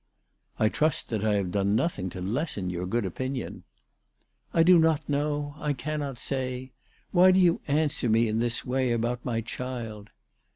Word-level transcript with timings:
"I 0.57 0.67
trust 0.67 1.11
that 1.11 1.23
I 1.23 1.35
have 1.35 1.51
done 1.51 1.75
nothing 1.75 2.09
to 2.09 2.21
lessen 2.21 2.71
your 2.71 2.87
good 2.87 3.05
opinion."" 3.05 3.61
I 4.51 4.63
do 4.63 4.79
not 4.79 5.07
know. 5.07 5.53
I 5.59 5.73
cannot 5.73 6.17
say. 6.17 6.71
Why 7.11 7.29
do 7.29 7.39
you 7.39 7.61
answer 7.67 8.09
me 8.09 8.27
in 8.27 8.39
this 8.39 8.65
way 8.65 8.93
about 8.93 9.23
my 9.23 9.41
child 9.41 10.09